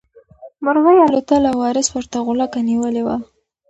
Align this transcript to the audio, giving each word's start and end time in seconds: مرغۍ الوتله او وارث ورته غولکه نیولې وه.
مرغۍ 0.63 0.97
الوتله 1.05 1.47
او 1.51 1.57
وارث 1.63 1.87
ورته 1.91 2.17
غولکه 2.25 2.59
نیولې 2.69 3.01
وه. 3.07 3.15